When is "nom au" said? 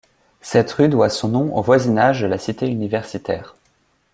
1.27-1.61